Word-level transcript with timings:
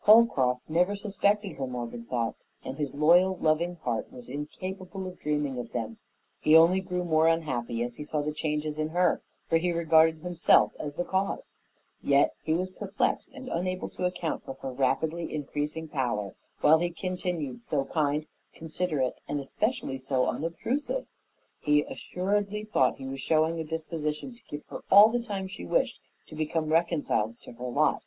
Holcroft 0.00 0.68
never 0.68 0.94
suspected 0.94 1.52
her 1.56 1.66
morbid 1.66 2.08
thoughts, 2.08 2.44
and 2.62 2.76
his 2.76 2.94
loyal, 2.94 3.38
loving 3.38 3.76
heart 3.76 4.12
was 4.12 4.28
incapable 4.28 5.06
of 5.06 5.18
dreaming 5.18 5.58
of 5.58 5.72
them. 5.72 5.96
He 6.40 6.54
only 6.54 6.82
grew 6.82 7.04
more 7.04 7.26
unhappy 7.26 7.82
as 7.82 7.94
he 7.96 8.04
saw 8.04 8.20
the 8.20 8.34
changes 8.34 8.78
in 8.78 8.90
her, 8.90 9.22
for 9.48 9.56
he 9.56 9.72
regarded 9.72 10.16
himself 10.20 10.74
as 10.78 10.96
the 10.96 11.06
cause. 11.06 11.52
Yet 12.02 12.34
he 12.42 12.52
was 12.52 12.68
perplexed 12.68 13.30
and 13.32 13.48
unable 13.48 13.88
to 13.88 14.04
account 14.04 14.44
for 14.44 14.56
her 14.60 14.70
rapidly 14.70 15.32
increasing 15.34 15.88
pallor 15.88 16.34
while 16.60 16.80
he 16.80 16.90
continued 16.90 17.64
so 17.64 17.86
kind, 17.86 18.26
considerate, 18.52 19.14
and 19.26 19.40
especially 19.40 19.96
so 19.96 20.26
unobtrusive. 20.26 21.06
He 21.60 21.80
assuredly 21.84 22.62
thought 22.62 22.96
he 22.98 23.06
was 23.08 23.22
showing 23.22 23.58
a 23.58 23.64
disposition 23.64 24.34
to 24.34 24.42
give 24.50 24.66
her 24.66 24.80
all 24.90 25.08
the 25.08 25.24
time 25.24 25.48
she 25.48 25.64
wished 25.64 25.98
to 26.26 26.34
become 26.34 26.68
reconciled 26.68 27.40
to 27.44 27.52
her 27.52 27.68
lot. 27.70 28.02